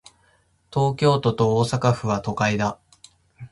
[0.73, 2.79] 東京都と大阪府は、都会だ。